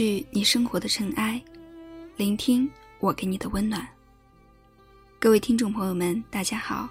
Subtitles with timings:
[0.00, 1.38] 去你生活的尘埃，
[2.16, 2.66] 聆听
[3.00, 3.86] 我给你的温暖。
[5.18, 6.88] 各位听众朋友们，大家好，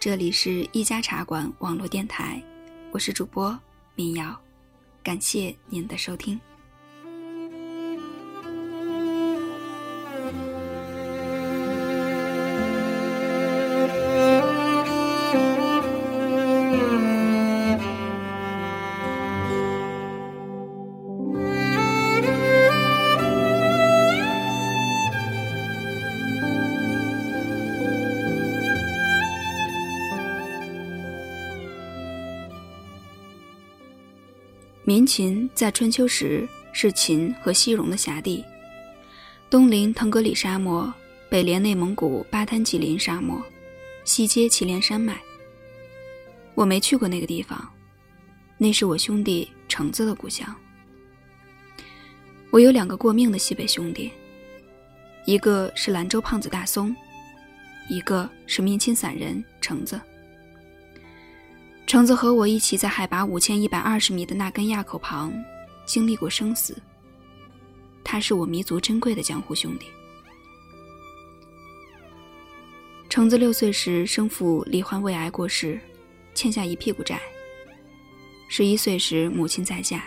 [0.00, 2.42] 这里是一家茶馆网络电台，
[2.92, 3.60] 我是主播
[3.94, 4.34] 民谣，
[5.02, 6.40] 感谢您的收听。
[35.06, 38.44] 秦在春秋时是秦和西戎的辖地，
[39.48, 40.92] 东临腾格里沙漠，
[41.30, 43.40] 北连内蒙古巴丹吉林沙漠，
[44.04, 45.18] 西接祁连山脉。
[46.54, 47.66] 我没去过那个地方，
[48.58, 50.54] 那是我兄弟橙子的故乡。
[52.50, 54.10] 我有两个过命的西北兄弟，
[55.24, 56.94] 一个是兰州胖子大松，
[57.88, 60.00] 一个是民秦散人橙子。
[61.86, 65.32] 橙子和我一起在海拔五千一百二十米的那根垭口旁，
[65.84, 66.76] 经历过生死。
[68.02, 69.86] 他是我弥足珍贵的江湖兄弟。
[73.08, 75.78] 橙子六岁时，生父罹患胃癌过世，
[76.34, 77.20] 欠下一屁股债。
[78.48, 80.02] 十一岁时，母亲再嫁，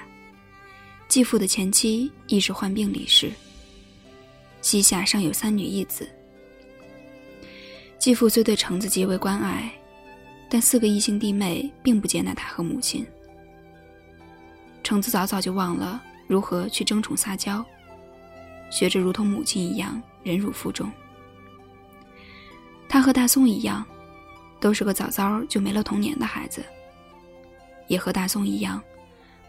[1.07, 3.31] 继父的前妻亦是患病离世。
[4.61, 6.07] 膝下尚有三女一子。
[7.97, 9.73] 继父虽对橙子极为关爱。
[10.50, 13.05] 但四个异性弟妹并不接纳他和母亲。
[14.84, 17.63] 橙子早早就忘了如何去争宠撒娇，
[18.72, 20.91] 学着如同母亲一样忍辱负重。
[22.88, 23.85] 他和大松一样，
[24.59, 26.63] 都是个早早就没了童年的孩子，
[27.88, 28.81] 也和大松一样，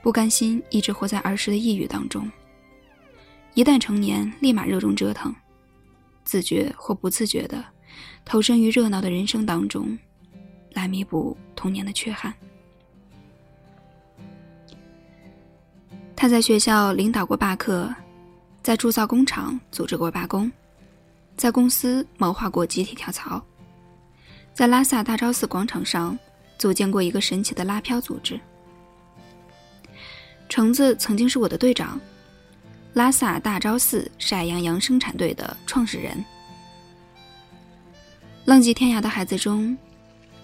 [0.03, 2.31] 不甘心一直活在儿时的抑郁当中。
[3.55, 5.35] 一旦成年，立马热衷折腾，
[6.23, 7.65] 自觉或不自觉的
[8.25, 9.99] 投身于热闹的人生当中。
[10.73, 12.33] 来弥补童年的缺憾。
[16.15, 17.93] 他在学校领导过罢课，
[18.63, 20.53] 在铸造工厂组织过罢工，
[21.35, 23.43] 在公司谋划过集体跳槽，
[24.53, 26.19] 在拉萨大昭寺广场上
[26.59, 28.39] 组建过一个神奇的拉票组织。
[30.47, 31.99] 橙子曾经是我的队长，
[32.93, 36.23] 拉萨大昭寺晒羊羊生产队的创始人。
[38.45, 39.75] 浪迹天涯的孩子中。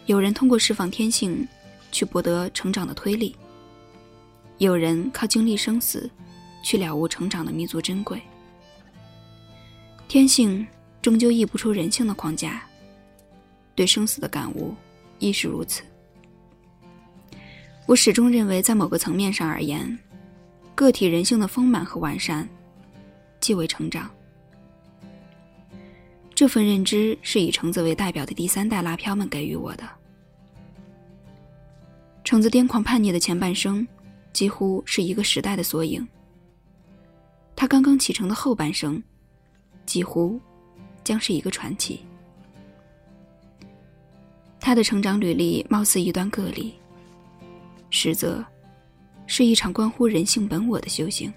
[0.07, 1.47] 有人通过释放天性，
[1.91, 3.35] 去博得成长的推力；
[4.59, 6.09] 有人靠经历生死，
[6.63, 8.23] 去了悟成长的弥足珍贵。
[10.07, 10.65] 天性
[11.03, 12.65] 终究溢不出人性的框架，
[13.75, 14.73] 对生死的感悟
[15.19, 15.83] 亦是如此。
[17.85, 19.99] 我始终认为，在某个层面上而言，
[20.77, 22.49] 个体人性的丰满和完善，
[23.41, 24.09] 即为成长。
[26.37, 29.89] 这份认知是以橙子为代表的第三代拉漂们给予我的。
[32.23, 33.89] 橙子癫狂叛逆的前半生，
[34.35, 36.07] 几乎是一个时代的缩影。
[37.57, 39.03] 他刚刚启程的后半生，
[39.87, 40.39] 几乎
[41.03, 42.05] 将是一个传奇。
[44.61, 46.75] 他的成长履历貌似一段个例，
[47.89, 48.45] 实则
[49.27, 51.33] 是一场关乎人性本我的修行。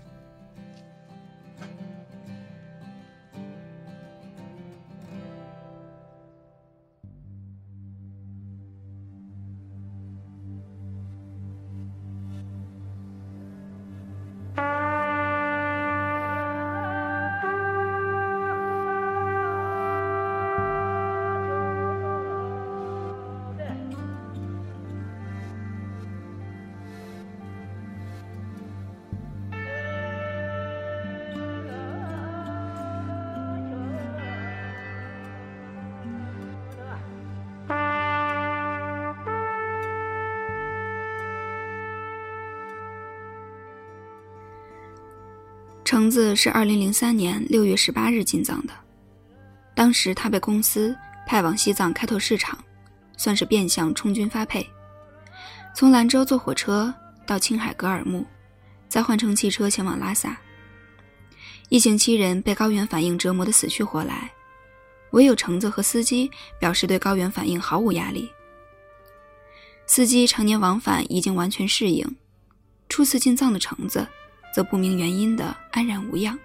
[45.89, 48.73] 橙子是二零零三年六月十八日进藏的，
[49.73, 50.95] 当时他被公司
[51.25, 52.63] 派往西藏开拓市场，
[53.17, 54.63] 算是变相充军发配。
[55.75, 56.93] 从兰州坐火车
[57.25, 58.23] 到青海格尔木，
[58.87, 60.39] 再换乘汽车前往拉萨。
[61.69, 64.29] 一行七人被高原反应折磨得死去活来，
[65.13, 68.29] 唯有橙子和司机表示对高原反应毫无压力。
[69.87, 72.07] 司机常年往返，已经完全适应。
[72.89, 74.07] 初次进藏的橙子。
[74.53, 76.37] 则不明原因的安然无恙。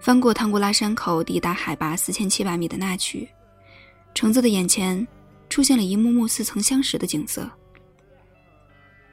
[0.00, 3.28] 翻过唐古拉山口，抵达海拔四千七百米的那曲，
[4.14, 5.06] 橙子的眼前
[5.48, 7.50] 出现了一幕幕似曾相识的景色。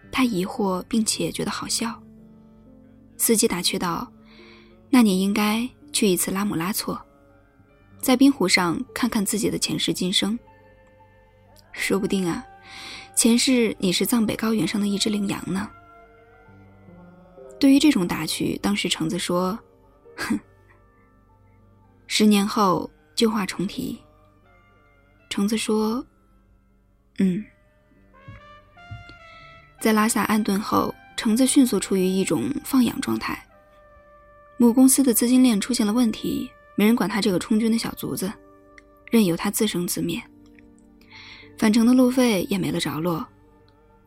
[0.09, 2.01] 他疑惑，并且觉得好笑。
[3.17, 4.09] 司机打趣道
[4.89, 6.99] ：“那你应该去一次拉姆拉措，
[7.99, 10.39] 在冰湖上看看自己的前世今生。
[11.73, 12.43] 说不定啊，
[13.15, 15.69] 前世你是藏北高原上的一只羚羊呢。”
[17.59, 19.57] 对于这种打趣，当时橙子说
[20.15, 20.39] ：“哼。”
[22.07, 23.99] 十年后旧话重提。
[25.29, 26.05] 橙子说
[27.19, 27.43] ：“嗯。”
[29.81, 33.43] 在拉萨安顿后，橙子迅速处于一种放养状态。
[34.57, 38.31] 母公司的资金链出现了问题，没人管他这个充军的小卒子，
[39.11, 40.21] 任由他自生自灭。
[41.57, 43.27] 返程的路费也没了着落，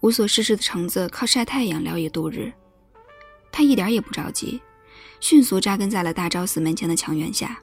[0.00, 2.52] 无所事事的橙子靠晒太阳聊以度日。
[3.52, 4.60] 他一点也不着急，
[5.20, 7.60] 迅速扎根在了大昭寺门前的墙垣下。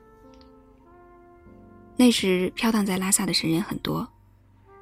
[1.96, 4.08] 那时飘荡在拉萨的神人很多，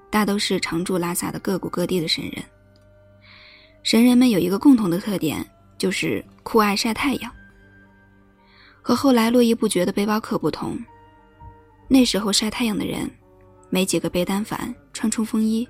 [0.09, 2.43] 大都是常驻拉萨的各国各地的神人。
[3.83, 5.45] 神人们有一个共同的特点，
[5.77, 7.31] 就是酷爱晒太阳。
[8.81, 10.77] 和后来络绎不绝的背包客不同，
[11.87, 13.09] 那时候晒太阳的人，
[13.69, 15.67] 没几个背单反、穿冲锋衣，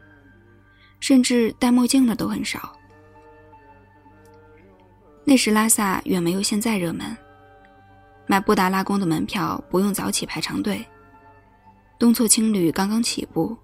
[0.99, 2.75] 甚至戴墨镜的都很少。
[5.27, 7.17] 那时拉萨远没有现在热门，
[8.27, 10.85] 买布达拉宫的门票不用早起排长队。
[11.97, 13.57] 东措青旅刚刚起步，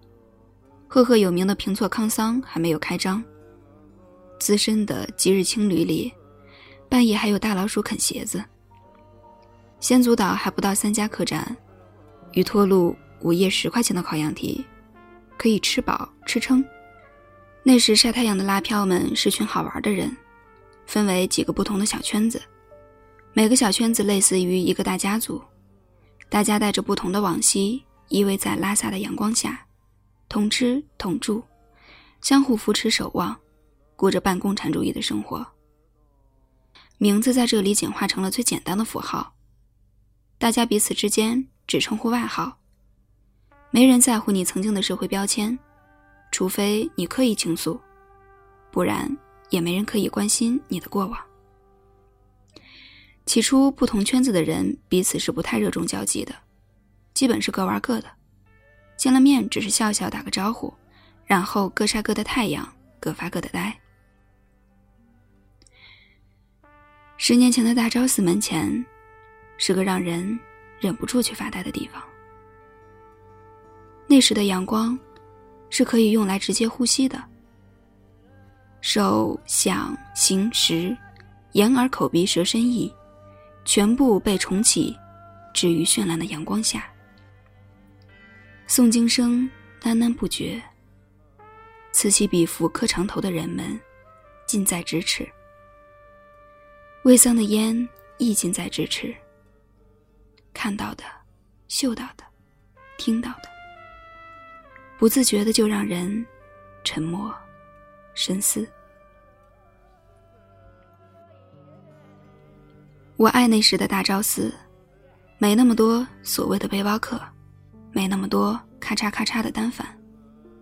[0.87, 3.23] 赫赫有名的平措康桑还没有开张。
[4.39, 6.11] 资深的吉日青旅里，
[6.89, 8.43] 半夜还有大老鼠啃鞋子。
[9.79, 11.55] 仙足岛还不到三家客栈，
[12.33, 14.65] 与托路午夜十块钱的烤羊蹄，
[15.37, 16.65] 可以吃饱吃撑。
[17.61, 20.15] 那时晒太阳的拉票们是群好玩的人，
[20.91, 22.41] 分为几个不同的小圈子，
[23.31, 25.41] 每个小圈子类似于一个大家族，
[26.27, 29.65] 大家带着不同的往昔，依偎在拉萨的阳光下，
[30.27, 31.41] 同吃同住，
[32.19, 33.33] 相互扶持守望。
[33.95, 35.47] 过着半共产主义的生活。
[36.97, 39.33] 名字在这里简化成了最简单的符号，
[40.38, 42.57] 大家彼此之间只称呼外号。
[43.69, 45.57] 没人在乎你曾经的社会标签，
[46.33, 47.79] 除非你刻意倾诉，
[48.71, 49.09] 不然
[49.51, 51.19] 也没人可以关心你的过往。
[53.27, 56.33] 起初，不同圈子的人彼此是不太热衷交际的，
[57.13, 58.09] 基本是各玩各的，
[58.98, 60.74] 见了面只是笑笑打个招呼，
[61.25, 62.68] 然后各晒各的太阳，
[63.00, 63.77] 各发各的呆。
[67.18, 68.83] 十年前的大昭寺门前，
[69.57, 70.38] 是个让人
[70.80, 72.01] 忍不住去发呆的地方。
[74.07, 74.98] 那时的阳光，
[75.69, 77.30] 是可以用来直接呼吸的。
[78.81, 80.95] 手、想、行、识，
[81.53, 82.93] 眼、耳、口、鼻、舌、身、意，
[83.63, 84.97] 全部被重启，
[85.53, 86.91] 置于绚烂的阳光下。
[88.67, 89.49] 诵经声
[89.81, 90.61] 喃喃不绝，
[91.91, 93.79] 此起彼伏磕长头的人们，
[94.47, 95.29] 近在咫尺。
[97.03, 97.87] 微桑的烟
[98.17, 99.15] 亦近在咫尺。
[100.53, 101.03] 看到的、
[101.67, 102.23] 嗅到的、
[102.97, 103.50] 听到的，
[104.97, 106.25] 不自觉的就让人
[106.83, 107.33] 沉默、
[108.13, 108.68] 深思。
[113.18, 114.53] 我爱那时的大昭寺，
[115.38, 117.22] 没那么多所谓的背包客，
[117.91, 119.88] 没那么多咔嚓咔嚓的单反，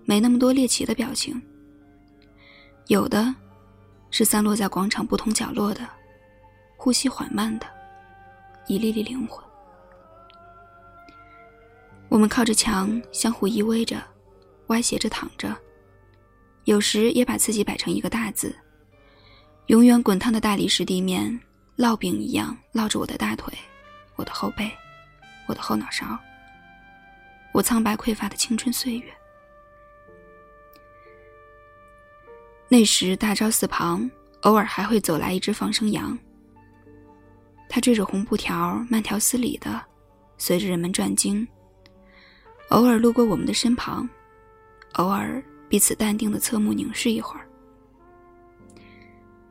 [0.05, 1.41] 没那么多猎奇的表情。
[2.87, 3.33] 有的，
[4.11, 5.87] 是散落在广场不同角落的。
[6.75, 7.65] 呼吸缓慢的，
[8.67, 9.43] 一粒粒灵魂。
[12.09, 14.01] 我们靠着墙相互依偎着，
[14.67, 15.55] 歪斜着躺着，
[16.69, 18.55] 有时也把自己摆成一个大字。
[19.65, 21.39] 永远滚烫的大理石地面，
[21.75, 23.51] 烙饼一样烙着我的大腿，
[24.15, 24.69] 我的后背，
[25.47, 26.15] 我的后脑勺，
[27.53, 29.11] 我苍白匮乏的青春岁月。
[32.67, 34.07] 那时大昭寺旁，
[34.41, 36.15] 偶尔还会走来一只放生羊。
[37.67, 39.83] 他追着红布条，慢条斯理的，
[40.37, 41.47] 随着人们转经。
[42.69, 44.07] 偶尔路过我们的身旁，
[44.93, 47.47] 偶尔彼此淡定的侧目凝视一会儿。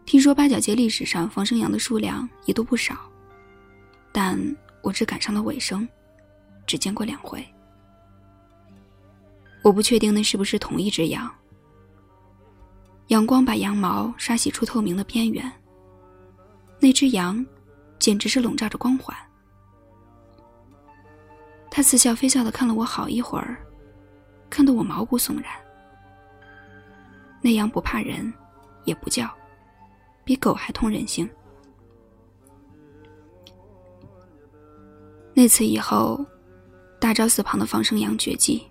[0.05, 2.99] 听说八角街历史上放生羊的数量一度不少，
[4.13, 4.39] 但
[4.83, 5.89] 我只赶上了尾声，
[6.67, 7.47] 只见过两回。
[9.63, 11.33] 我不确定那是不是同一只羊。
[13.07, 15.51] 阳光把羊毛刷洗出透明的边缘。
[16.81, 17.47] 那只羊。
[17.99, 19.15] 简直是笼罩着光环。
[21.69, 23.61] 他似笑非笑的看了我好一会儿，
[24.49, 25.53] 看得我毛骨悚然。
[27.41, 28.33] 那样不怕人，
[28.85, 29.31] 也不叫，
[30.25, 31.29] 比狗还通人性。
[35.35, 36.25] 那次以后，
[37.01, 38.69] 大昭寺旁的放生羊绝迹。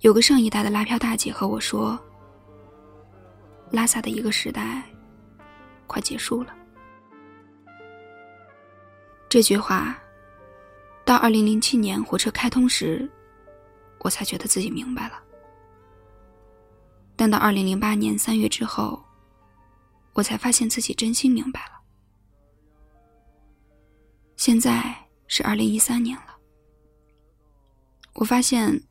[0.00, 1.98] 有个上一代的拉票大姐和我说
[3.70, 4.82] ：“拉萨的一个时代，
[5.86, 6.54] 快结束了。”
[9.28, 9.98] 这句话，
[11.04, 13.10] 到二零零七年火车开通时，
[14.00, 15.23] 我才觉得自己明白了。
[17.16, 19.02] 但到二零零八年三月之后，
[20.12, 21.80] 我才发现自己真心明白了。
[24.36, 24.94] 现在
[25.26, 26.36] 是二零一三年了，
[28.14, 28.82] 我发现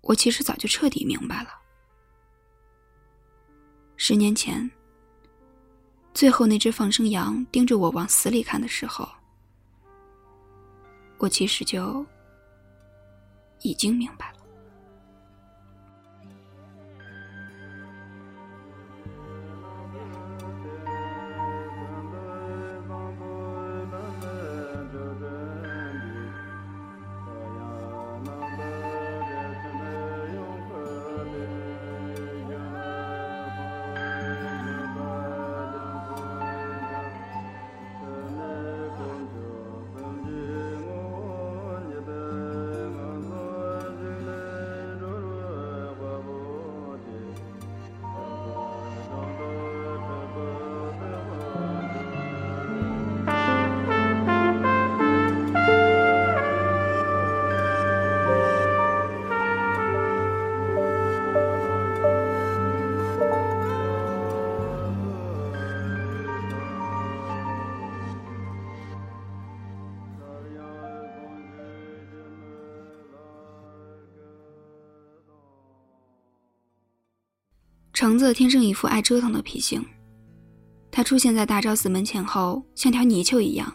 [0.00, 1.50] 我其实早就彻底明白了。
[3.96, 4.68] 十年前，
[6.12, 9.08] 最后那只放生羊盯着我往死里看的时候。
[11.18, 12.04] 我其实就
[13.60, 14.39] 已经明白了。
[78.20, 79.82] 子天生一副爱折腾的脾性，
[80.90, 83.74] 他出现在大昭寺门前后，像条泥鳅一样，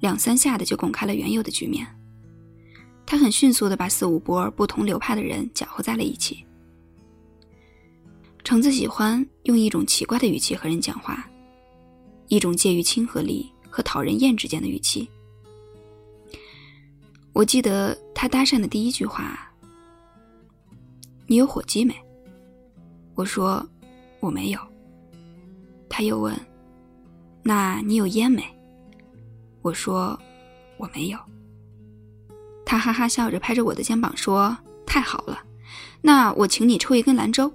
[0.00, 1.86] 两三下的就拱开了原有的局面。
[3.06, 6.44] 他很迅速的把四五波不同流派的人搅和在了一起。
[8.44, 11.26] 橙子喜欢用一种奇怪的语气和人讲话，
[12.28, 15.08] 一种介于亲和力和讨人厌之间的语气。
[17.32, 19.50] 我记得他搭讪的第一句话
[21.26, 21.94] ：“你有火鸡没？”
[23.14, 23.66] 我说
[24.20, 24.60] 我没有。
[25.88, 26.38] 他又问
[27.42, 28.44] ：“那你有烟没？”
[29.62, 30.18] 我说
[30.76, 31.18] 我没有。
[32.64, 34.56] 他哈哈笑着拍着我的肩膀说
[34.86, 35.42] ：“太好了，
[36.00, 37.50] 那我请你抽一根兰州。”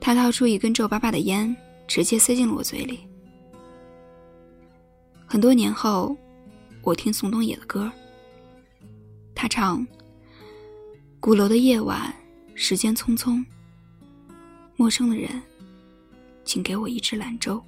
[0.00, 1.54] 他掏出一根皱巴巴的烟，
[1.86, 3.00] 直接塞进了我嘴里。
[5.26, 6.16] 很多年后，
[6.82, 7.90] 我听宋冬野的歌，
[9.34, 9.86] 他唱
[11.20, 12.14] ：“鼓楼的夜晚，
[12.54, 13.44] 时间匆匆。”
[14.80, 15.30] 陌生的人，
[16.42, 17.62] 请给我一支兰州。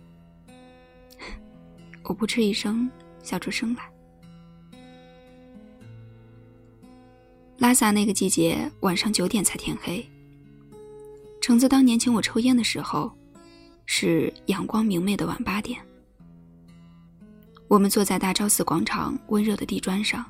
[2.04, 2.90] 我不吃一声，
[3.22, 3.92] 笑出声来。
[7.58, 10.02] 拉萨那个季节，晚上九点才天黑。
[11.38, 13.12] 橙子当年请我抽烟的时候，
[13.84, 15.78] 是阳光明媚的晚八点。
[17.68, 20.24] 我们坐在大昭寺广场温热的地砖上，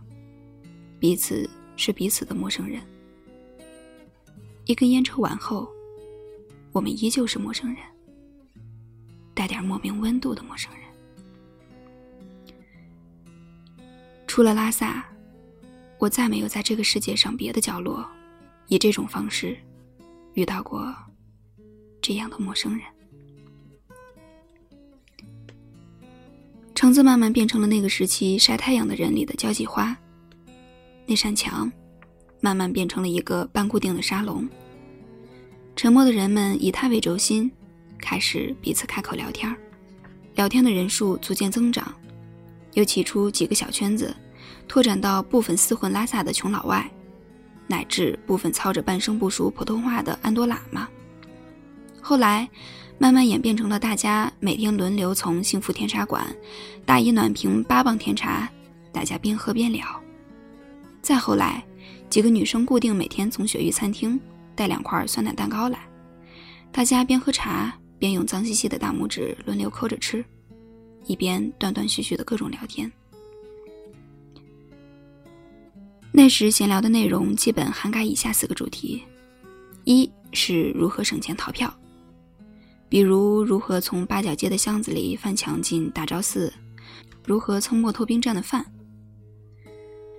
[0.98, 2.82] 彼此是彼此的陌生人。
[4.64, 5.72] 一根烟抽完后。
[6.72, 7.78] 我们依旧是陌生人，
[9.34, 10.80] 带点莫名温度的陌生人。
[14.26, 15.04] 除了拉萨，
[15.98, 18.08] 我再没有在这个世界上别的角落，
[18.68, 19.54] 以这种方式
[20.32, 20.94] 遇到过
[22.00, 22.86] 这样的陌生人。
[26.74, 29.94] 橙子慢慢变成了那个时期晒太阳的人里的交际花，
[31.04, 31.70] 那扇墙
[32.40, 34.48] 慢慢变成了一个半固定的沙龙。
[35.74, 37.50] 沉默的人们以他为轴心，
[37.98, 39.54] 开始彼此开口聊天
[40.34, 41.92] 聊天的人数逐渐增长，
[42.74, 44.14] 由起初几个小圈子，
[44.68, 46.88] 拓展到部分厮混拉萨的穷老外，
[47.66, 50.88] 乃至部分操着半生不熟普通话的安多喇嘛。
[52.00, 52.48] 后来，
[52.98, 56.24] 慢慢演变成了大家每天轮流从幸福甜茶馆，
[56.84, 58.48] 大衣暖瓶八磅甜茶，
[58.92, 59.86] 大家边喝边聊。
[61.00, 61.64] 再后来，
[62.08, 64.20] 几个女生固定每天从雪域餐厅。
[64.54, 65.78] 带两块酸奶蛋糕来，
[66.70, 70.24] 大家边喝茶边用脏兮兮的大拇指轮流抠着吃，
[71.04, 72.90] 一边断断续续的各种聊天。
[76.12, 79.02] 那时闲聊的内容基本涵盖以下四个主题：
[79.84, 81.72] 一是如何省钱逃票，
[82.88, 86.52] 比如如何从八角街的巷子里翻墙进大昭寺，
[87.26, 88.66] 如何蹭墨头兵站的饭。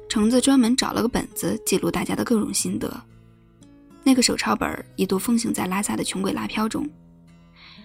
[0.09, 3.03] 橙子专门找了个本子记录大家的各种心得。
[4.03, 6.87] 那个手抄本一度风行在拉萨的穷鬼拉票中，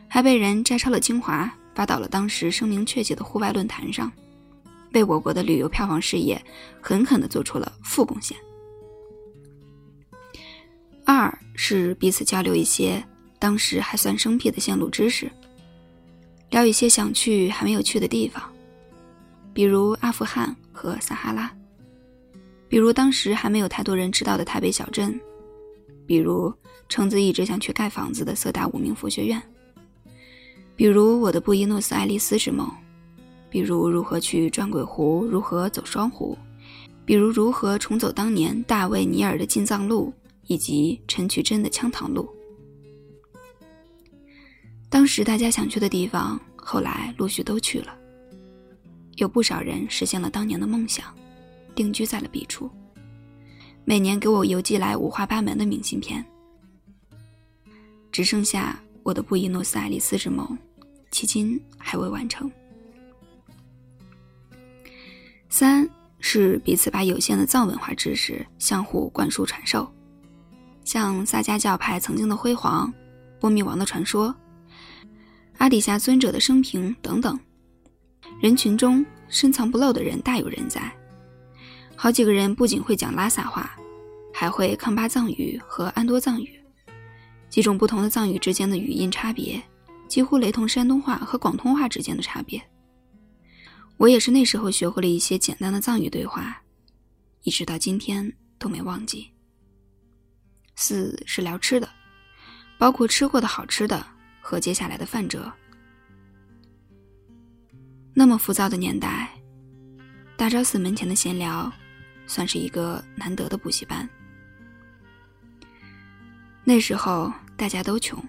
[0.08, 4.10] 还被人摘抄了精华，发到了当时声名鹊起的户外论坛上，
[4.92, 6.42] 为我国的旅游票房事业
[6.80, 8.36] 狠狠地做出了负贡献。
[11.04, 13.02] 二是彼此交流一些
[13.38, 15.30] 当时还算生僻的线路知识，
[16.50, 18.42] 聊一些想去还没有去的地方，
[19.54, 21.50] 比如阿富汗和撒哈拉，
[22.68, 25.18] 比如当时还没有太多人知道的台北小镇，
[26.08, 26.50] 比如
[26.88, 29.40] 橙子一直想去盖房子的色达五名佛学院，
[30.74, 32.66] 比如我的布宜诺斯艾利斯之梦，
[33.50, 36.36] 比如如何去转鬼湖，如何走双湖，
[37.04, 40.10] 比如如何重走当年大卫尼尔的进藏路，
[40.46, 42.26] 以及陈渠珍的羌塘路。
[44.88, 47.94] 当时大家想去的地方，后来陆续都去了。
[49.16, 51.14] 有不少人实现了当年的梦想，
[51.74, 52.70] 定居在了彼处。
[53.88, 56.22] 每年给我邮寄来五花八门的明信片。
[58.12, 60.46] 只剩下我的布宜诺斯艾利斯之梦，
[61.10, 62.52] 迄今还未完成。
[65.48, 65.88] 三
[66.20, 69.90] 是彼此把有限的藏文化知识相互灌输传授，
[70.84, 72.92] 像萨迦教派曾经的辉煌，
[73.40, 74.36] 波密王的传说，
[75.56, 77.40] 阿底峡尊者的生平等等。
[78.38, 80.92] 人群中深藏不露的人大有人在，
[81.96, 83.74] 好几个人不仅会讲拉萨话，
[84.40, 86.60] 还会康巴藏语和安多藏语，
[87.48, 89.60] 几种不同的藏语之间的语音差别，
[90.06, 92.62] 几乎雷同山东话和广东话之间的差别。
[93.96, 96.56] 我也是那时候学会了一些简单的藏语对话，
[97.42, 99.28] 一直到今天都没忘记。
[100.76, 101.88] 四是聊吃的，
[102.78, 104.06] 包括吃过的好吃的
[104.40, 105.52] 和接下来的饭辙。
[108.14, 109.30] 那么浮躁的年代，
[110.36, 111.72] 大昭寺门前的闲聊，
[112.28, 114.08] 算是一个难得的补习班。
[116.68, 118.22] 那时候大家都穷，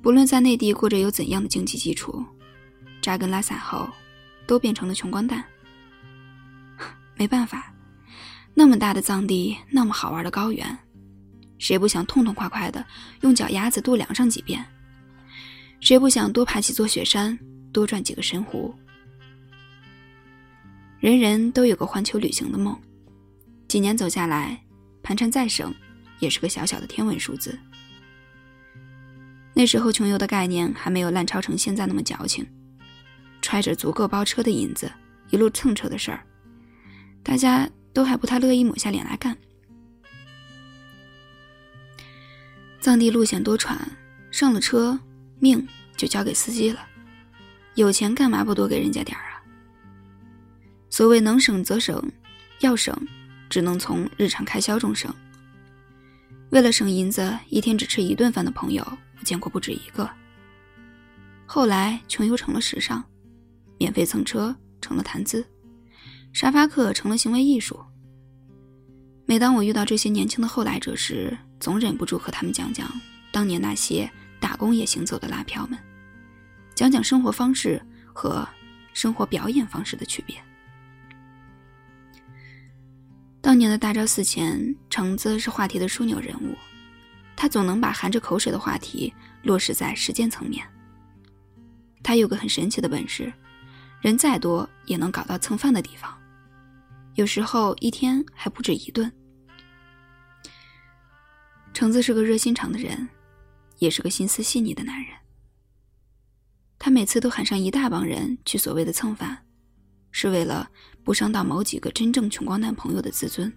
[0.00, 2.24] 不论在内地过着有怎样的经济基础，
[3.02, 3.90] 扎根拉萨后，
[4.46, 5.44] 都变成了穷光蛋。
[7.18, 7.74] 没办法，
[8.54, 10.78] 那么大的藏地，那么好玩的高原，
[11.58, 12.86] 谁不想痛痛快快的
[13.22, 14.64] 用脚丫子多量上几遍？
[15.80, 17.36] 谁不想多爬几座雪山？
[17.72, 18.72] 多转几个神湖，
[21.00, 22.80] 人人都有个环球旅行的梦。
[23.66, 24.62] 几年走下来，
[25.02, 25.74] 盘缠再省，
[26.18, 27.58] 也是个小小的天文数字。
[29.54, 32.46] 那时候穷游的概念还没有烂超成现在那么矫情，
[33.42, 34.90] 揣着足够包车的银子，
[35.30, 36.24] 一路蹭车的事儿，
[37.22, 39.36] 大家都还不太乐意抹下脸来干。
[42.80, 43.76] 藏地路线多舛，
[44.30, 44.98] 上了车，
[45.40, 46.86] 命就交给司机了。
[47.74, 49.42] 有钱干嘛不多给人家点儿啊？
[50.88, 52.00] 所谓能省则省，
[52.60, 52.96] 要省，
[53.50, 55.12] 只能从日常开销中省。
[56.50, 58.82] 为了省银子，一天只吃一顿饭的朋友，
[59.18, 60.08] 我见过不止一个。
[61.44, 63.04] 后来穷游成了时尚，
[63.78, 65.46] 免费蹭车成了谈资，
[66.32, 67.78] 沙发客成了行为艺术。
[69.26, 72.90] 每当我遇到这些年轻的后来者时，总忍不住和他们讲讲
[73.30, 75.78] 当年那些打工也行走的拉票们。
[76.74, 77.78] 讲讲生活方式
[78.14, 78.48] 和
[78.94, 80.34] 生活表演方式的区别。
[83.40, 86.56] 当年的大昭寺前，橙子是话题的枢纽人物，
[87.36, 90.66] 他总能把含着口水的话题落实在实践层面。
[92.02, 93.32] 他有个很神奇的本事，
[94.00, 96.16] 人再多也能搞到蹭饭的地方，
[97.14, 99.10] 有时候一天还不止一顿。
[101.72, 103.08] 橙子是个热心肠的人，
[103.78, 105.14] 也是个心思细腻的男人。
[106.76, 109.44] 他每次都喊上一大帮人去所谓的蹭饭，
[110.10, 110.68] 是为了
[111.08, 113.50] 不伤到某几个真正穷光蛋朋友的自尊。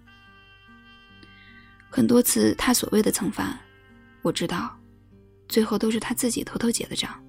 [1.90, 3.60] 很多次他所谓的蹭饭，
[4.22, 4.74] 我知道，
[5.48, 7.22] 最后都是他自己偷偷结的账。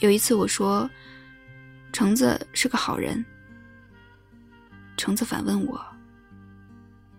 [0.00, 0.86] 有一次我说，
[1.94, 3.24] 橙子是个好人，
[4.98, 5.82] 橙子反问我：“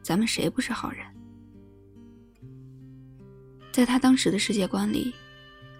[0.03, 1.03] 咱们谁不是好人？”
[3.73, 5.11] 在他当时的世界观里。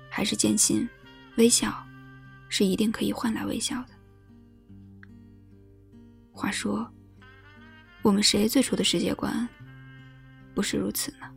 [0.09, 0.89] 还是坚信，
[1.37, 1.71] 微笑
[2.49, 4.00] 是一定可以换来微笑的。
[6.41, 6.91] 话说，
[8.01, 9.47] 我们谁最初的世界观
[10.55, 11.30] 不是如此呢？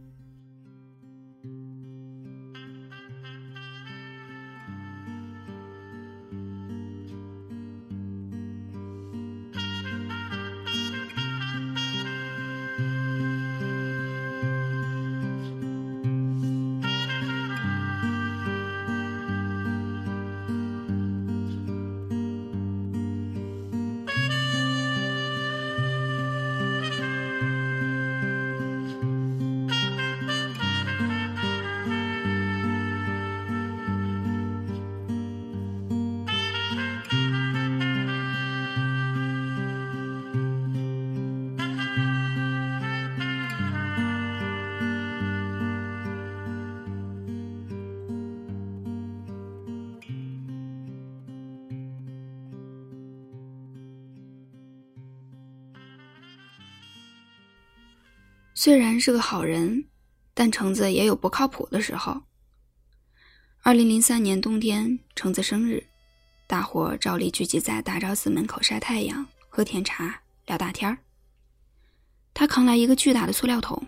[58.65, 59.85] 虽然是个好人，
[60.33, 62.23] 但橙子也有不靠谱的时候。
[63.61, 65.87] 二零零三年冬天，橙子生日，
[66.47, 70.97] 大伙照例聚集在大昭寺门口晒太阳、喝甜茶、聊大天儿。
[72.33, 73.87] 他扛来一个巨大的塑料桶，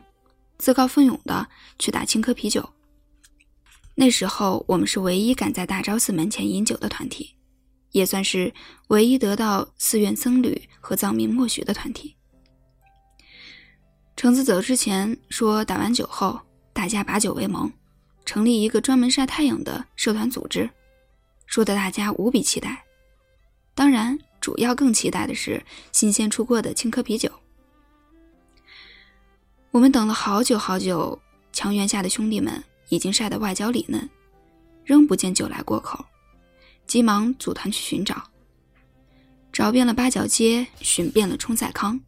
[0.59, 2.69] 自告奋勇的去打青稞啤酒。
[3.95, 7.35] 那时候，我们是唯一敢在大昭寺门前饮酒的团体，
[7.93, 8.53] 也算是
[8.89, 12.15] 唯一得到寺院僧侣和藏民默许的团体。
[14.17, 16.41] 橙子走之前说，打完酒后，
[16.73, 17.71] 大家把酒为盟。
[18.25, 20.69] 成立一个专门晒太阳的社团组织，
[21.47, 22.83] 说的大家无比期待。
[23.75, 27.31] 当然，主要更期待的是新鲜出锅的青稞啤酒。
[29.71, 31.21] 我们等了好久好久，
[31.53, 34.09] 墙垣下的兄弟们已经晒得外焦里嫩，
[34.83, 36.05] 仍不见酒来过口，
[36.87, 38.25] 急忙组团去寻找。
[39.53, 42.01] 找遍了八角街，寻遍了冲赛康，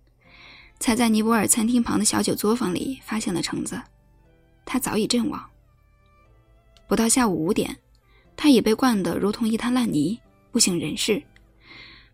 [0.81, 3.81] 才在尼泊尔餐厅旁的小酒作坊里发现了橙子，
[4.65, 5.45] 他早已阵亡。
[6.87, 7.77] 不到下午五点，
[8.37, 10.19] 他已被灌得如同一滩烂泥，
[10.51, 11.23] 不省人事。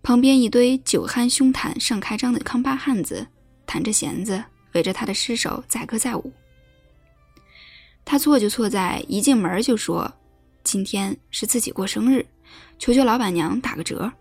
[0.03, 3.27] 旁边一堆酒酣胸袒盛开张的康巴汉子，
[3.65, 6.33] 弹着弦子，围着他的尸首载歌载舞。
[8.05, 10.13] 他错就错在一进门就说
[10.63, 12.27] ：“今天是自己过生日，
[12.79, 14.13] 求求老板娘打个折。”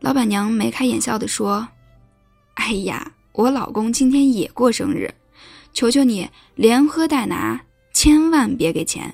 [0.00, 1.66] 老板娘眉开眼笑地说
[2.58, 5.12] ：“哎呀，我老公今天也过生日，
[5.72, 9.12] 求求你连喝带拿。”千万别给钱！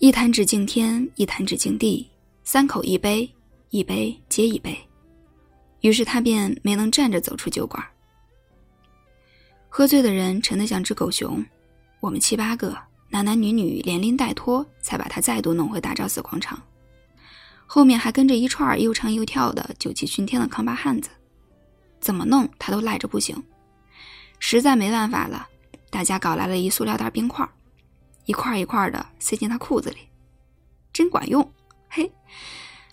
[0.00, 2.10] 一弹指敬天，一弹指敬地，
[2.42, 3.30] 三口一杯，
[3.70, 4.76] 一杯接一杯。
[5.82, 7.80] 于是他便没能站着走出酒馆。
[9.68, 11.44] 喝醉的人沉得像只狗熊，
[12.00, 12.76] 我们七八个
[13.08, 16.60] 男男女女连拎带拖，才把他再度弄回大昭寺广场。
[17.66, 21.10] 后面还跟着一串又唱又跳的酒气熏天的康巴汉子，
[22.00, 23.42] 怎么弄他都赖着不行。
[24.38, 25.48] 实在没办法了，
[25.90, 27.48] 大家搞来了一塑料袋冰块，
[28.26, 29.96] 一块一块的塞进他裤子里，
[30.92, 31.52] 真管用！
[31.88, 32.10] 嘿，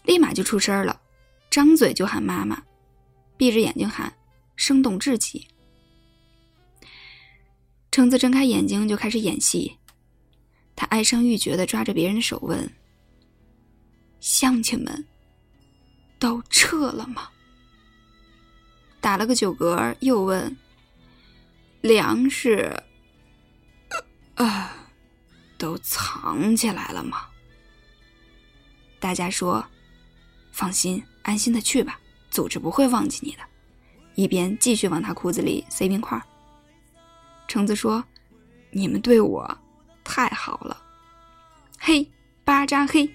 [0.04, 1.00] 立马就出声了，
[1.50, 2.64] 张嘴就喊妈妈，
[3.38, 4.14] 闭着眼睛喊，
[4.56, 5.46] 生动至极。
[7.92, 9.78] 橙子睁开眼睛就开始演戏，
[10.76, 12.72] 他哀伤欲绝的抓着别人的手问
[14.22, 15.06] ：“乡亲们，
[16.18, 17.28] 都撤了吗？”
[19.02, 20.56] 打了个酒嗝，又问。
[21.82, 22.84] 粮食，
[24.36, 24.72] 啊，
[25.58, 27.26] 都藏起来了吗？
[29.00, 29.66] 大家说
[30.54, 33.40] ：“放心，安心的去吧，组织不会忘记你的。”
[34.14, 36.22] 一边继续往他裤子里塞冰块。
[37.48, 38.06] 橙子说
[38.70, 39.58] ：“你们对我
[40.04, 40.80] 太好了。”
[41.80, 42.08] 嘿，
[42.44, 43.12] 巴扎嘿！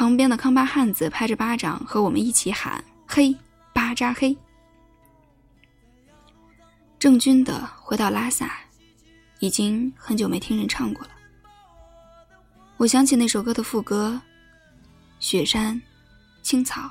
[0.00, 3.36] 旁边的康巴汉子拍着巴掌和我们一起喊：“嘿，
[3.74, 4.34] 巴扎嘿！”
[6.98, 8.46] 郑钧的《回到拉萨》，
[9.40, 11.10] 已经很久没听人唱过了。
[12.78, 14.18] 我想起那首歌的副歌：
[15.18, 15.78] 雪山、
[16.40, 16.90] 青草、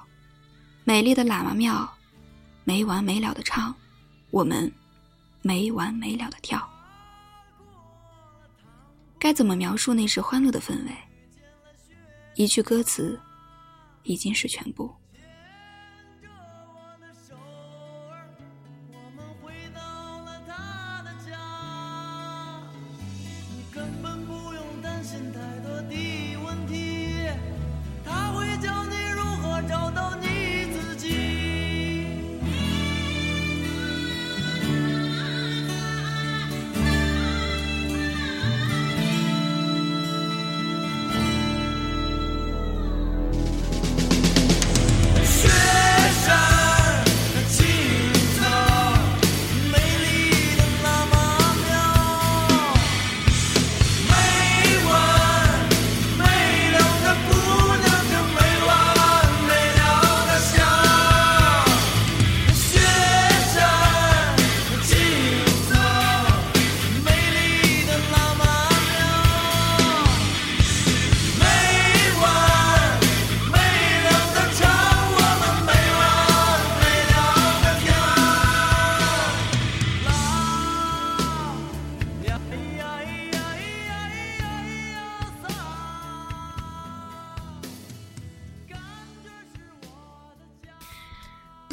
[0.84, 1.92] 美丽的喇嘛庙，
[2.64, 3.74] 没完没了的唱，
[4.30, 4.72] 我们
[5.42, 6.64] 没完没了的跳。
[9.18, 10.96] 该怎么描述那时欢乐的氛围？
[12.36, 13.20] 一句歌词，
[14.04, 14.94] 已经是全部。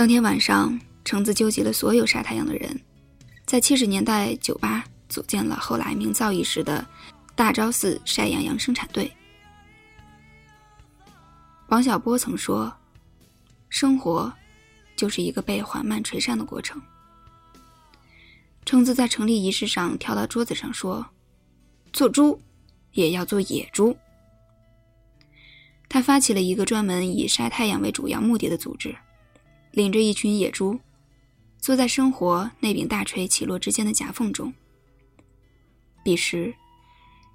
[0.06, 2.80] 当天晚上，橙子纠集了所有晒太阳的人，
[3.44, 6.86] 在七十年代酒吧组建了后来名噪一时的
[7.34, 9.10] 大昭寺晒阳阳生产队。
[11.70, 12.72] 王小波曾说
[13.68, 14.32] ：“生活
[14.94, 16.80] 就是一个被缓慢垂扇的过程。
[18.64, 21.04] 橙子在成立仪式上跳到桌子上说
[21.92, 22.40] ：“做猪，
[22.92, 23.96] 也要做野猪。”
[25.90, 28.96] 他发起了一个专门以晒太阳为主要目的的组织，
[29.76, 30.80] 领着一群野猪，
[31.58, 34.50] 坐在生活那柄大锤起落之间的夹缝中。
[36.02, 36.54] 彼时，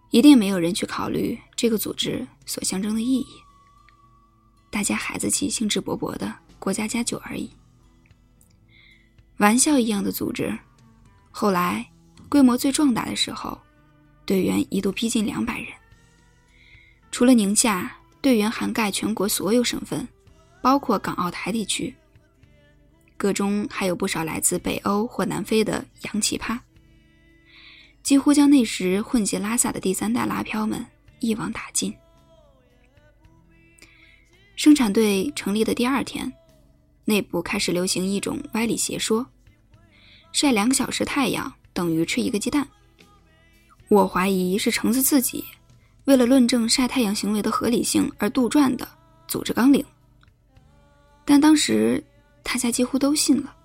[0.10, 3.27] 一定没有人去考虑这个组织所象征的意义。
[4.71, 7.47] 大家孩子气、兴致勃勃的过家家酒而已。
[9.38, 10.51] 玩笑一样的组织，
[11.30, 11.88] 后来
[12.27, 13.56] 规模最壮大的时候，
[14.25, 15.67] 队员一度逼近两百人。
[17.12, 20.08] 除了宁夏，队员涵盖全国所有省份，
[20.60, 21.95] 包括港澳台地区。
[23.22, 26.58] 个中还有不少来自北欧或南非的洋奇葩。
[28.02, 30.84] 几乎将那时混迹拉萨的第三代拉漂们
[31.20, 31.94] 一网打尽。
[34.56, 36.34] 生产队成立的第二天，
[37.06, 39.24] 内部开始流行一种歪理邪说：
[40.32, 42.68] 晒两个小时太阳等于吃一个鸡蛋。
[43.88, 45.46] 我怀疑是橙子自己
[46.06, 48.88] 为了论证晒太阳行为的合理性而杜撰的
[49.28, 49.86] 组织纲领。
[51.24, 52.04] 但当时
[52.43, 53.56] 大家几乎都信了，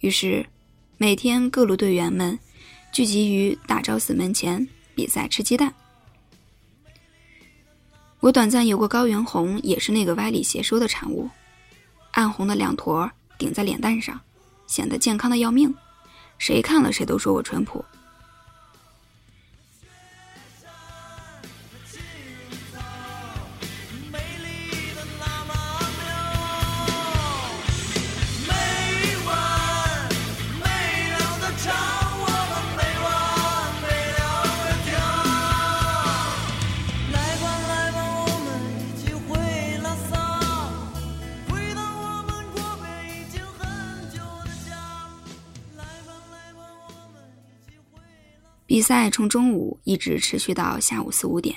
[0.00, 0.46] 于是
[0.96, 2.38] 每天各路队员们。
[2.90, 5.72] 聚集于大昭寺门前比赛吃鸡蛋。
[8.18, 11.28] 我短暂有过高原红，也是那个歪理邪说的产物。
[12.12, 14.18] 暗红的两坨顶在脸蛋上，
[14.66, 15.72] 显得健康的要命，
[16.38, 17.84] 谁看了谁都说我淳朴。
[48.78, 51.56] 比赛从中午一直持续到下午四五点，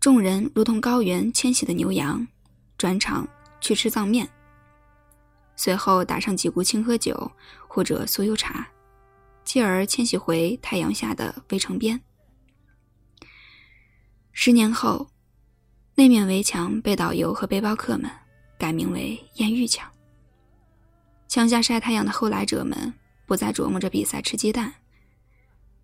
[0.00, 2.26] 众人如同高原迁徙的牛羊，
[2.78, 3.28] 转场
[3.60, 4.26] 去吃藏面，
[5.54, 7.30] 随后打上几壶清喝酒
[7.68, 8.66] 或者酥油茶，
[9.44, 12.00] 继而迁徙回太阳下的围城边。
[14.32, 15.06] 十年后，
[15.94, 18.10] 那面围墙被导游和背包客们
[18.56, 19.86] 改名为艳遇墙。
[21.28, 22.94] 墙下晒太阳的后来者们
[23.26, 24.72] 不再琢磨着比赛吃鸡蛋。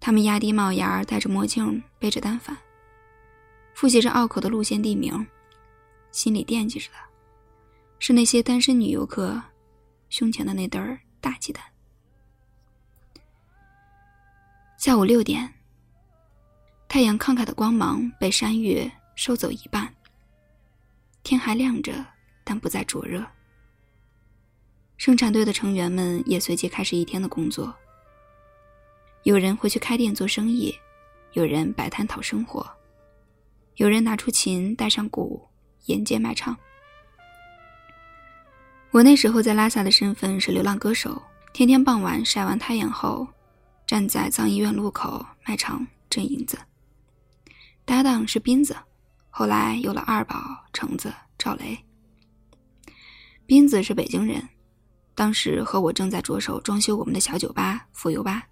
[0.00, 2.56] 他们压低帽檐，戴着墨镜，背着单反，
[3.74, 5.26] 复习着拗口的路线地名，
[6.10, 6.96] 心里惦记着的
[7.98, 9.40] 是那些单身女游客
[10.08, 10.80] 胸前的那对
[11.20, 11.62] 大鸡蛋。
[14.78, 15.52] 下午六点，
[16.88, 19.94] 太阳慷慨的光芒被山岳收走一半，
[21.22, 21.92] 天还亮着，
[22.42, 23.22] 但不再灼热。
[24.96, 27.74] 生产队的成员们也随即开始一天的工作。
[29.24, 30.74] 有人回去开店做生意，
[31.35, 32.66] 有人摆摊讨生活，
[33.76, 35.46] 有人拿出琴带上鼓
[35.85, 36.56] 沿街卖唱。
[38.90, 43.28] 我那时候在拉萨的身份是流浪歌手，天天傍晚晒完太阳后，
[43.87, 46.59] 站在藏医院路口卖唱挣银子。
[47.85, 48.74] 搭档是斌子，
[49.28, 51.78] 后来有了二宝橙子赵雷。
[53.46, 54.48] 斌子是北京人，
[55.14, 58.46] 当时和我正在着手装修我们的小酒吧浮游吧。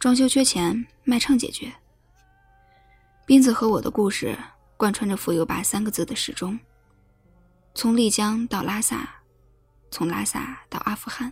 [0.00, 1.70] 装修缺钱，卖唱解决。
[3.26, 4.34] 斌子和我的故事
[4.78, 6.58] 贯穿着“浮游吧”三个字的始终，
[7.74, 9.06] 从丽江到拉萨，
[9.90, 11.30] 从拉萨到阿富汗。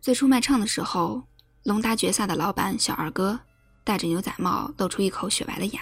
[0.00, 1.20] 最初卖唱的时候，
[1.64, 3.40] 龙达绝萨的老板小二哥
[3.82, 5.80] 戴着牛仔帽，露出一口雪白的牙，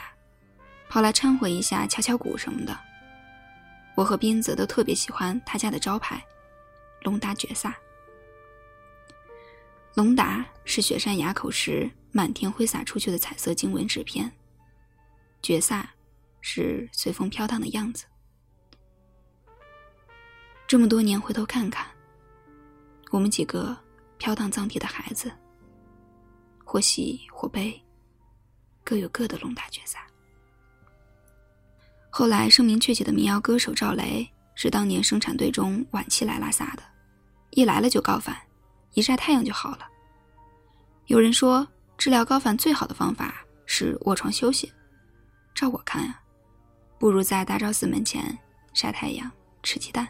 [0.88, 2.74] 跑来掺和一下敲敲鼓什么的。
[3.94, 6.24] 我和斌子都特别喜欢他家的招牌
[7.04, 7.76] “龙达绝萨”。
[9.92, 14.30] 龙达是雪山垭口时满天挥洒出去的彩色经文纸片，
[15.42, 15.88] 绝萨
[16.40, 18.04] 是随风飘荡的样子。
[20.66, 21.86] 这么多年回头看看，
[23.10, 23.76] 我们几个
[24.18, 25.32] 飘荡藏地的孩子，
[26.64, 27.80] 或喜或悲，
[28.84, 30.00] 各有各的龙达绝萨。
[32.10, 36.82] 后来声名鹊起的民谣歌手赵雷，是当年生产队中晚期来拉萨的，
[37.50, 38.36] 一来了就高反。
[38.94, 39.86] 一晒太阳就好了。
[41.06, 41.66] 有人说，
[41.98, 44.72] 治疗高反最好的方法是卧床休息。
[45.52, 46.22] 照我看啊，
[46.96, 48.38] 不如在大昭寺门前
[48.72, 49.28] 晒太阳、
[49.64, 50.08] 吃鸡蛋。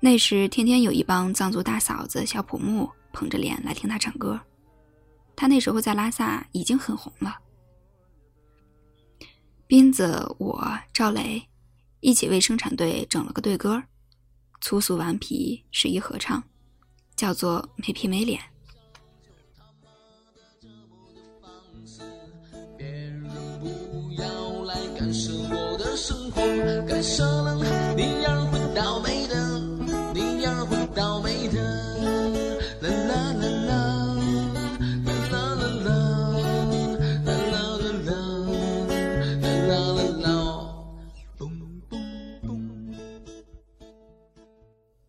[0.00, 4.40] 那时天天有一帮藏族大嫂子小普木捧着脸来听他唱歌。
[5.36, 7.36] 他那时候在拉萨已经很红了。
[9.66, 11.46] 斌子、我、赵雷
[12.00, 13.82] 一起为生产队整了个队歌。
[14.60, 16.42] 粗俗顽皮，适宜合唱，
[17.14, 18.40] 叫做《没皮没脸》。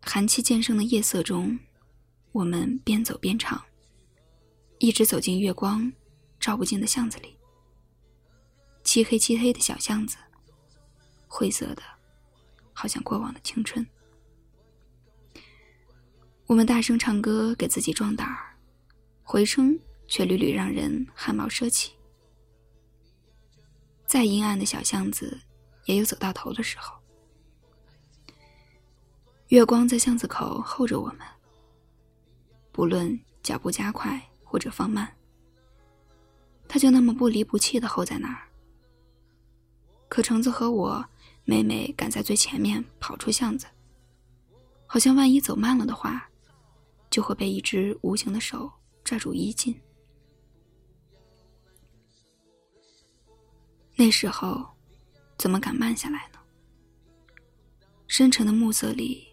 [0.02, 1.58] 寒气渐盛的夜色中，
[2.34, 3.62] 我们边走边唱，
[4.80, 5.90] 一直走进月光
[6.42, 7.38] 照不进的巷子里。
[8.84, 10.18] 漆黑漆黑的小巷子，
[11.30, 11.84] 灰色的，
[12.74, 13.86] 好像过往的青春。
[16.48, 18.58] 我们大声唱歌，给自己壮胆儿，
[19.24, 21.94] 回声却屡屡让人汗毛奢起。
[24.08, 25.40] 再阴暗的小巷子，
[25.86, 26.98] 也有走到头的时候。
[29.50, 31.20] 月光在巷子口候着我们，
[32.72, 35.16] 不论脚步加快或者放慢，
[36.68, 38.48] 他就那么不离不弃的候在那儿。
[40.08, 41.08] 可橙子和我
[41.50, 43.66] 妹妹赶在最前面跑出巷子，
[44.86, 46.30] 好像万一走慢了的话，
[47.10, 48.72] 就会被一只无形的手
[49.04, 49.76] 拽住衣襟。
[53.96, 54.64] 那时候，
[55.40, 56.38] 怎么敢慢下来呢？
[58.08, 59.28] 深沉的暮色里。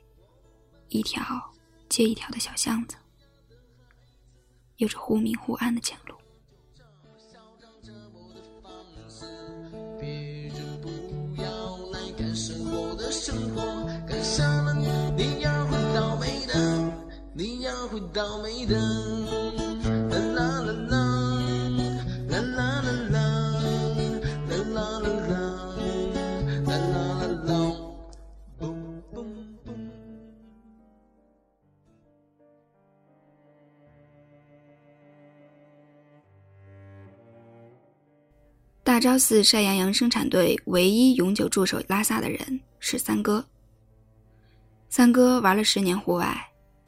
[0.89, 1.53] 一条
[1.91, 2.97] 接一条的小巷子，
[4.79, 6.16] 有着忽明忽暗的前路。
[38.87, 43.45] 大昭寺晒羊羊生产队唯一永久驻守拉萨的人是三哥。
[44.89, 46.35] 三哥玩了十年户外，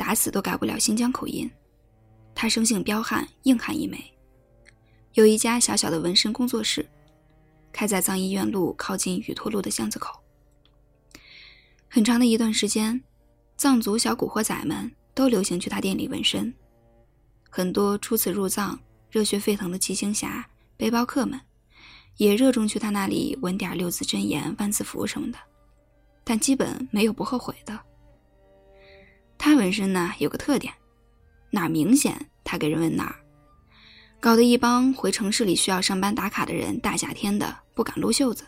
[0.08, 1.50] 打死都改不了新疆口音。
[2.34, 4.02] 他生性彪悍，硬汉一枚，
[5.12, 6.88] 有一家小小的纹身工作室，
[7.74, 10.18] 开在藏医院路靠近雨托路的巷子口。
[11.90, 12.98] 很长的一段时间，
[13.58, 16.54] 藏族小古惑仔们都流行去他店里纹身，
[17.50, 21.38] 很多初次入藏、热血沸腾的骑行侠、背包客们。
[22.16, 25.38] 也热衷去他那里纹点六字真言、万字符什么的，
[26.24, 27.78] 但基本没有不后悔的。
[29.38, 30.74] 他纹身呢有个特点，
[31.50, 33.14] 哪儿明显他给人纹哪儿，
[34.20, 38.44] 搞得一帮回城市里需要上班打卡的人大夏天的不敢撸袖子。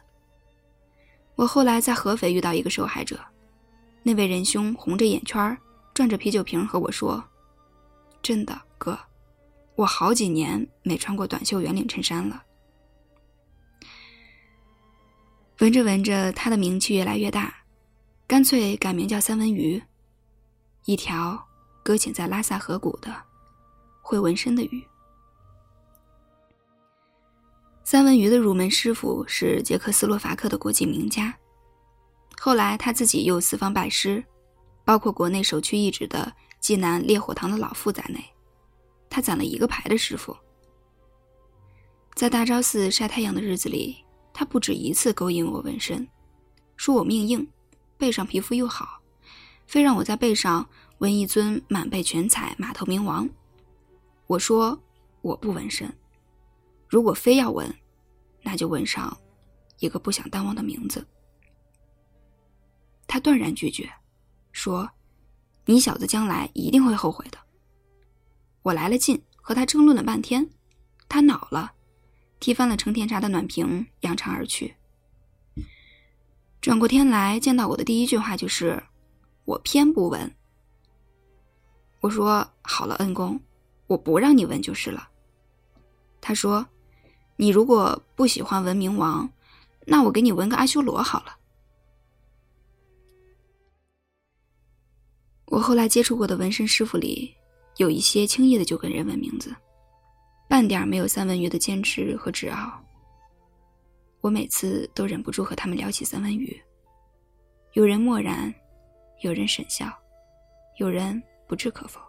[1.36, 3.18] 我后来在合肥遇到一个受害者，
[4.02, 5.56] 那位仁兄红着眼圈，
[5.94, 7.22] 转着啤酒瓶和我说
[8.20, 8.98] ：“真的哥，
[9.76, 12.42] 我好几年没穿过短袖圆领衬衫了。”
[15.60, 17.54] 闻着闻着，他的名气越来越大，
[18.26, 19.80] 干脆改名叫三文鱼，
[20.84, 21.42] 一条
[21.82, 23.14] 搁浅在拉萨河谷的
[24.00, 24.84] 会纹身的鱼。
[27.84, 31.34] 三文鱼的入门师傅是捷克斯洛伐克的国际名家，
[32.38, 34.24] 后来他自己又四方拜师，
[34.84, 38.24] 包括国内首屈一指的济南烈火堂的老傅在内，
[39.08, 40.36] 他攒了一个排的师傅。
[42.14, 44.04] 在大昭寺晒太阳的日子里。
[44.32, 46.08] 他不止一次勾引我纹身，
[46.76, 47.46] 说我命硬，
[47.98, 48.99] 背上皮肤又好，
[49.70, 50.68] 非让我在背上
[50.98, 53.30] 纹一尊满背全彩马头明王。
[54.26, 54.76] 我说
[55.22, 55.88] 我不纹身，
[56.88, 57.72] 如果非要纹，
[58.42, 59.16] 那就纹上
[59.78, 61.06] 一个不想淡忘的名字。
[63.06, 63.88] 他断然拒绝，
[64.50, 64.90] 说
[65.66, 67.38] ：“你小子将来一定会后悔的。”
[68.62, 70.50] 我来了劲，和他争论了半天，
[71.08, 71.74] 他恼了。
[72.40, 74.74] 踢翻了盛甜茶的暖瓶，扬长而去。
[76.60, 78.82] 转过天来，见到我的第一句话就是
[79.50, 80.32] ：“我偏不闻。”
[82.00, 83.38] 我说：“好了，恩公，
[83.88, 85.08] 我不让你闻就是了。”
[86.22, 86.64] 他说
[87.36, 89.28] ：“你如果不喜欢闻冥王，
[89.86, 91.36] 那我给你纹个阿修罗好了。”
[95.46, 97.34] 我后来接触过的纹身师傅里，
[97.78, 99.54] 有一些轻易的就跟人纹名字。
[100.48, 102.80] 半点没有三文鱼的坚持和执拗。
[104.20, 106.60] 我每次都忍不住和他们聊起三文鱼，
[107.72, 108.52] 有人默然，
[109.20, 109.86] 有人沈笑，
[110.76, 112.00] 有人不置可否。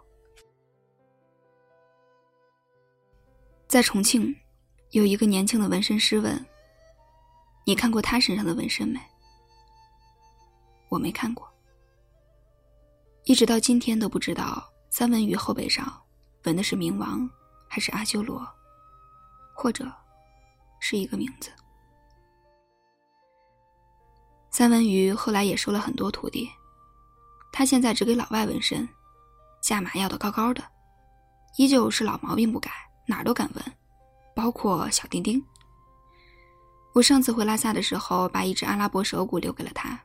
[3.68, 4.34] 在重庆，
[4.90, 6.42] 有一个年轻的纹身师问
[7.66, 8.98] ：“你看过他身上的纹身没？”
[10.88, 11.46] 我没看过。
[13.24, 16.02] 一直到今天都不知道三文鱼后背上
[16.44, 17.28] 纹的是冥王
[17.68, 18.46] 还是阿修罗，
[19.54, 19.90] 或者
[20.80, 21.50] 是一个名字。
[24.50, 26.50] 三文鱼后来也收了很多徒弟，
[27.52, 28.88] 他现在只给老外纹身，
[29.62, 30.64] 价码要的高高的，
[31.58, 32.70] 依旧是老毛病不改，
[33.06, 33.62] 哪儿都敢纹，
[34.34, 35.40] 包括小丁丁。
[36.94, 40.00] 我上次回拉萨的时候，把一只阿拉伯手鼓留给了他，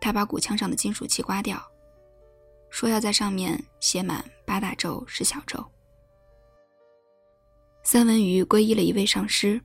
[0.00, 1.60] 他把鼓腔上的金属器刮掉，
[2.70, 5.64] 说要在上面写满八大咒十小咒。
[7.82, 9.60] 三文鱼皈依了一位上师，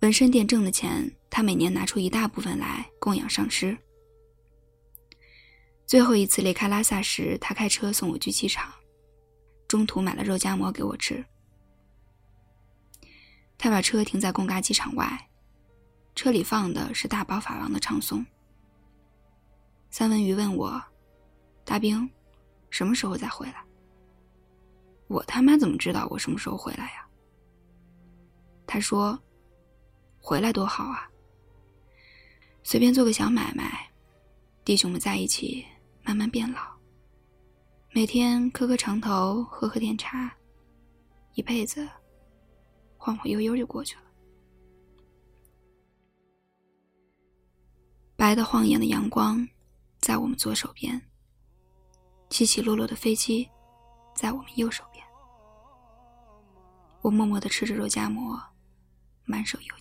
[0.00, 3.76] 纹身店挣的钱，他每年拿出一大部分来供养上师。
[5.90, 8.72] 最后一次离开拉萨时，他开车送我去机场，
[9.66, 11.24] 中途买了肉夹馍给我吃。
[13.58, 15.28] 他把车停在贡嘎机场外，
[16.14, 18.24] 车里放的是大宝法王的唱诵。
[19.90, 20.80] 三文鱼问我
[21.66, 22.08] ：“大兵，
[22.70, 23.64] 什么时候再回来？”
[25.10, 27.04] 我他妈怎么知道我什么时候回来呀？
[28.64, 29.20] 他说
[30.22, 31.10] ：“回来多好啊，
[32.62, 33.90] 随便做个小买卖，
[34.64, 35.66] 弟兄们在一起
[36.10, 36.58] 慢慢变老，
[37.92, 40.36] 每天磕磕长头，喝喝点茶，
[41.34, 41.88] 一辈子。”
[42.98, 44.02] 晃晃悠悠就过去了。
[48.16, 49.46] 白的晃眼的阳光，
[50.00, 51.00] 在我们左手边；
[52.28, 53.48] 起起落落的飞机，
[54.16, 55.06] 在我们右手边。
[57.02, 58.36] 我默默的吃着肉夹馍，
[59.26, 59.74] 满手油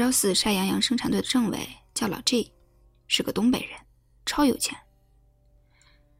[0.00, 2.50] 昭寺晒羊羊生产队的政委叫老 G，
[3.06, 3.78] 是个东北人，
[4.24, 4.74] 超有钱。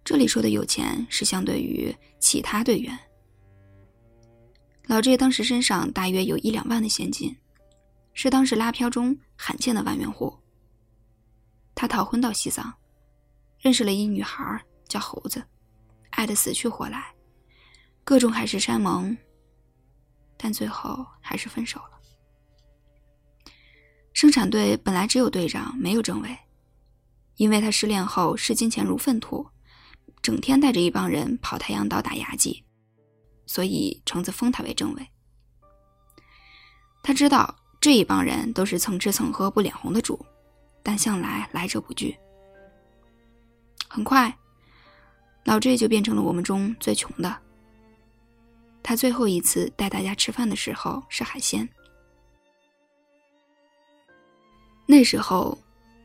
[0.04, 2.98] 这里说的有钱是相对于其他队员。
[4.84, 7.34] 老 G 当时身上大约有一两万的现金，
[8.12, 10.38] 是当时拉票中罕见的万元户。
[11.74, 12.70] 他逃婚到西藏，
[13.60, 15.42] 认识了一女孩叫猴子，
[16.10, 17.14] 爱得死去活来，
[18.04, 19.16] 各种海誓山盟，
[20.36, 21.99] 但最后还是分手了。
[24.12, 26.36] 生产队本来只有队长，没有政委，
[27.36, 29.46] 因为他失恋后视金钱如粪土，
[30.20, 32.64] 整天带着一帮人跑太阳岛打牙祭，
[33.46, 35.08] 所以橙子封他为政委。
[37.02, 40.26] 他知道这一帮人都是蹭吃蹭喝不脸红的主，
[40.82, 42.14] 但向来来者不拒。
[43.88, 44.36] 很快，
[45.44, 47.34] 老 J 就变成了我们中最穷的。
[48.82, 51.66] 他最后一次带大家吃饭的时候是海鲜。
[54.90, 55.56] 那时候，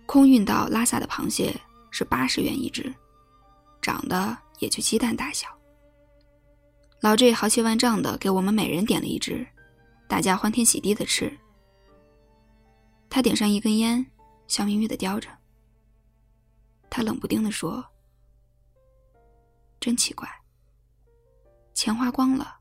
[0.05, 1.59] 空运到拉萨的螃蟹
[1.89, 2.93] 是八十元一只，
[3.81, 5.47] 长得也就鸡蛋大小。
[7.01, 9.43] 老 J 豪气万丈的给我们每人点了一只，
[10.07, 11.35] 大家欢天喜地的吃。
[13.09, 14.05] 他点上一根烟，
[14.47, 15.29] 笑眯眯的叼着。
[16.87, 17.83] 他冷不丁的说
[19.81, 20.29] ：“真奇怪，
[21.73, 22.55] 钱花光了，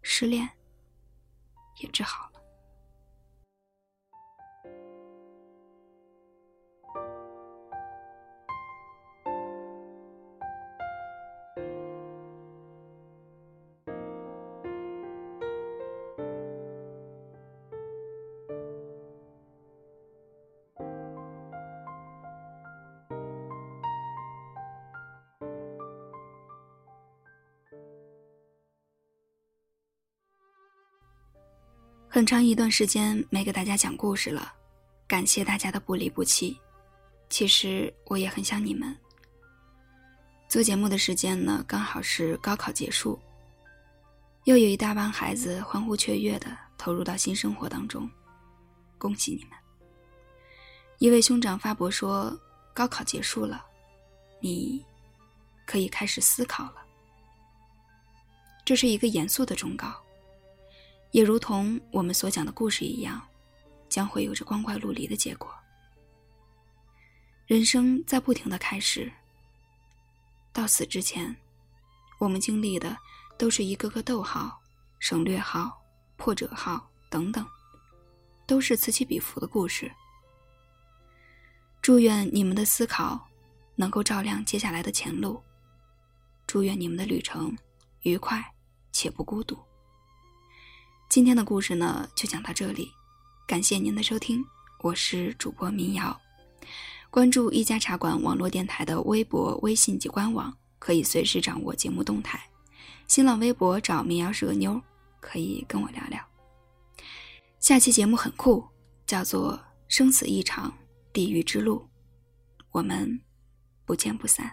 [0.00, 0.48] 失恋
[1.82, 2.31] 也治好了。”
[32.14, 34.52] 很长一段时间没给大家讲故事了，
[35.08, 36.54] 感谢大家的不离不弃。
[37.30, 38.94] 其实我也很想你们。
[40.46, 43.18] 做节目的时间呢，刚好是高考结束，
[44.44, 48.06] 又有一大帮孩子欢呼雀跃的投入到新生活当中，
[48.98, 49.52] 恭喜你们！
[50.98, 52.38] 一位兄长发博说，
[52.74, 53.64] 高考结束了，
[54.38, 54.84] 你
[55.64, 56.74] 可以开始思考了。
[58.66, 60.01] 这是一个严肃的忠告。
[61.12, 63.22] 也如同我们所讲的故事一样，
[63.88, 65.54] 将会有着光怪陆离的结果。
[67.46, 69.12] 人生在不停的开始，
[70.52, 71.36] 到死之前，
[72.18, 72.96] 我们经历的
[73.36, 74.58] 都是一个个逗号、
[75.00, 75.78] 省略号、
[76.16, 77.46] 破折号等等，
[78.46, 79.92] 都是此起彼伏的故事。
[81.82, 83.28] 祝愿你们的思考
[83.74, 85.42] 能够照亮接下来的前路。
[86.46, 87.54] 祝愿你们的旅程
[88.02, 88.42] 愉快
[88.92, 89.58] 且不孤独。
[91.12, 92.90] 今天的故事呢，就讲到这里，
[93.46, 94.42] 感谢您的收听，
[94.80, 96.18] 我是主播民谣。
[97.10, 102.42] 关注一家茶馆网络电台的微博、微信及官网，可以随时掌握节目动态。
[103.08, 104.80] 新浪微博找民谣是个妞，
[105.20, 106.18] 可以跟我聊聊。
[107.60, 108.66] 下期节目很酷，
[109.04, 109.52] 叫做
[109.88, 110.72] 《生死一场，
[111.12, 111.78] 地狱之路》，
[112.70, 113.20] 我们
[113.84, 114.50] 不见不散。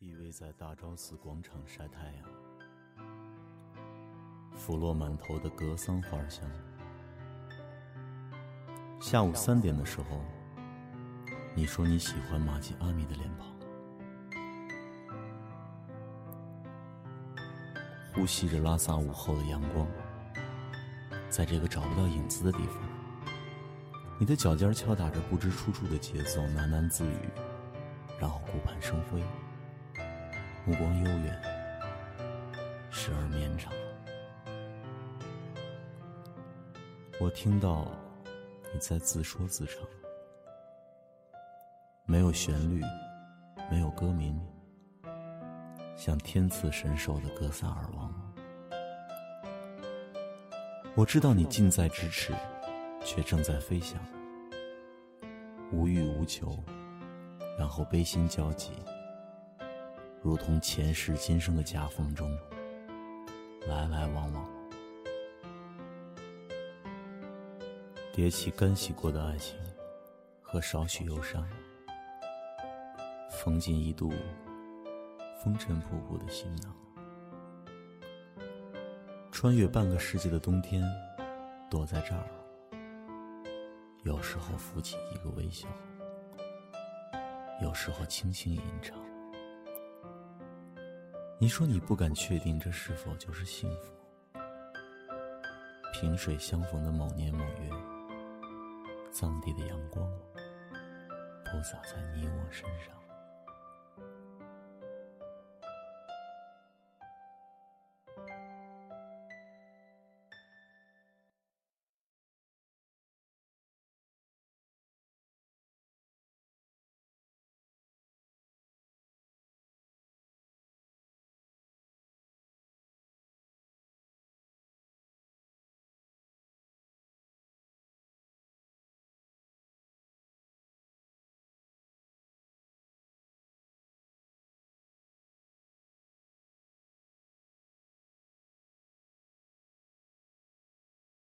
[0.00, 2.28] 依偎在大昭寺广场晒太阳，
[4.54, 6.48] 拂落满头的格桑花香。
[9.00, 10.20] 下午三点的时候，
[11.54, 13.46] 你说你喜欢玛吉阿米的脸庞。
[18.14, 19.86] 呼吸着拉萨午后的阳光，
[21.28, 22.76] 在这个找不到影子的地方，
[24.18, 27.28] 你的脚尖敲打着不知出处的节奏，喃喃自语，
[28.20, 29.20] 然后顾盼生辉，
[30.64, 31.42] 目光悠远，
[32.90, 33.72] 时而绵长。
[37.20, 37.86] 我听到
[38.72, 39.86] 你在自说自唱，
[42.04, 42.82] 没有旋律，
[43.70, 44.40] 没有歌名。
[45.94, 48.34] 像天赐神兽的格萨尔王，
[50.96, 52.34] 我知道你近在咫尺，
[53.04, 54.00] 却正在飞翔，
[55.70, 56.58] 无欲无求，
[57.56, 58.72] 然后悲心交集，
[60.22, 62.28] 如同前世今生的夹缝中，
[63.68, 64.61] 来来往往，
[68.12, 69.58] 叠起干洗过的爱情
[70.42, 71.48] 和少许忧伤，
[73.30, 74.12] 缝进一度。
[75.42, 76.72] 风尘仆仆的行囊，
[79.32, 80.84] 穿越半个世纪的冬天，
[81.68, 82.24] 躲在这儿。
[84.04, 85.66] 有时候浮起一个微笑，
[87.60, 88.96] 有时候轻轻吟唱。
[91.40, 93.92] 你说你不敢确定这是否就是幸福？
[95.92, 97.70] 萍水相逢的某年某月，
[99.12, 100.08] 藏地的阳光，
[101.44, 103.01] 铺洒在你我身上。